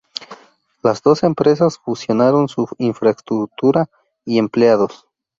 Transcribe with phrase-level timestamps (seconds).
[0.81, 3.87] Las dos empresas fusionaron su infraestructura
[4.25, 5.05] y empleados.